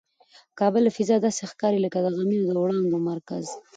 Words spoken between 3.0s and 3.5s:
مرکز.